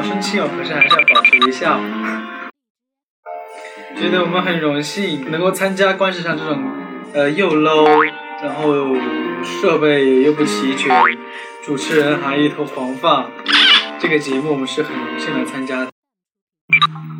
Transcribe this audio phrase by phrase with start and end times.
[0.00, 1.78] 好生气哦，可是还是要保持微笑。
[3.94, 6.58] 觉得我们很荣幸能够参加观视上这种，
[7.12, 8.10] 呃，又 low，
[8.42, 8.96] 然后
[9.44, 10.90] 设备又不齐全，
[11.62, 13.26] 主持人还一头黄发，
[13.98, 15.90] 这个节目我们是很荣幸来参加的。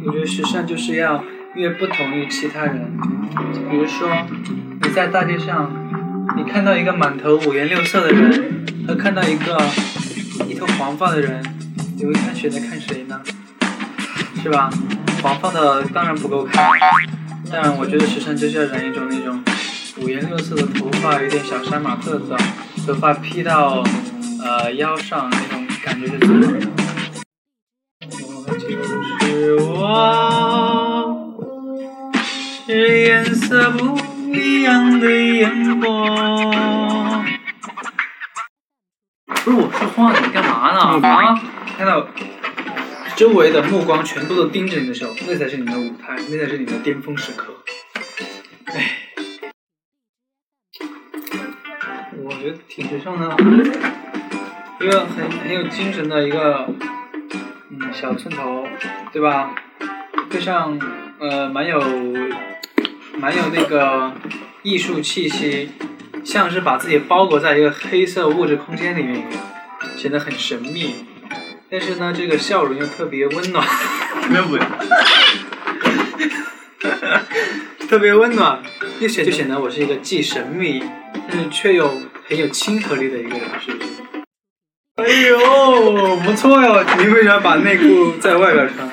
[0.07, 1.23] 我觉得时尚就是要
[1.53, 2.97] 越不同于其他人，
[3.69, 4.09] 比如说
[4.83, 5.71] 你在大街上，
[6.35, 9.59] 你看到一个满头五颜六色的人，和看到一个
[10.49, 11.43] 一头黄发的人，
[12.01, 13.21] 你会看选择看谁呢？
[14.43, 14.70] 是吧？
[15.23, 16.66] 黄发的当然不够看，
[17.52, 19.45] 但我觉得时尚就是要染一种那种
[19.98, 22.39] 五颜六色的头发，有点小杀马特的，
[22.87, 23.84] 头发披到
[24.42, 26.59] 呃腰上那种感觉是最好的。
[28.47, 28.64] 我就
[29.20, 31.37] 是我，
[32.64, 33.98] 是颜色不
[34.34, 37.27] 一样的眼光。
[39.45, 40.80] 不是我说话，你干嘛呢？
[41.06, 41.39] 啊？
[41.80, 42.07] 看到
[43.16, 47.55] 周围的目光全部都盯着你的时候，那才是你的舞台，那才是你的巅峰时刻。
[48.67, 49.09] 唉，
[52.23, 53.34] 我觉得挺时尚的，
[54.78, 56.69] 一个很很有精神的一个
[57.70, 58.67] 嗯小寸头，
[59.11, 59.55] 对吧？
[60.28, 60.78] 配上
[61.19, 61.81] 呃蛮有
[63.17, 64.12] 蛮有那个
[64.62, 65.70] 艺术气息，
[66.27, 69.42] 像是把自己包裹在一个黑色物质空间里面一样，
[69.97, 71.06] 显得很神秘。
[71.71, 73.65] 但是呢，这个笑容又特别温暖，
[74.29, 74.61] 没有稳。
[77.89, 78.61] 特别温暖，
[78.99, 80.83] 又显就显得我是一个既神秘，
[81.29, 81.89] 但是却又
[82.29, 83.89] 很有亲和力的一个人，是不是？
[84.97, 86.85] 哎呦，不错哟！
[86.98, 88.91] 你为啥把内裤在外边穿？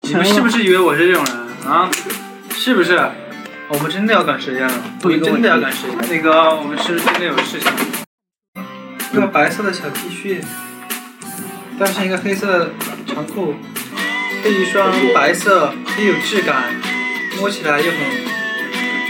[0.00, 1.36] 你们是不是以为我是这种人
[1.70, 1.90] 啊？
[2.50, 2.98] 是不是？
[3.68, 5.98] 我们真的要赶时间了，我们真的要赶时间。
[6.10, 7.70] 那个，我们是不是真的有事情？
[9.12, 10.42] 一个白色的小 T 恤，
[11.82, 12.70] 搭上一个黑色
[13.08, 13.56] 长裤，
[14.40, 16.72] 配一双白色又有质感，
[17.36, 17.98] 摸起来又很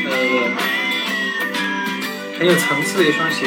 [0.06, 0.12] 呃
[2.39, 3.45] 很有层次的一双鞋，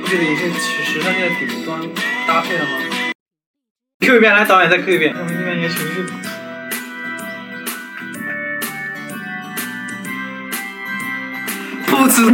[0.00, 1.80] 不觉得已经是时尚界的顶端
[2.28, 2.70] 搭配了吗
[4.06, 5.12] ？Q 一遍，来导演再 Q 一遍。
[5.18, 6.06] 我们这边一个情绪。
[11.86, 12.30] 不辞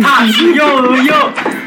[0.54, 1.63] 又又。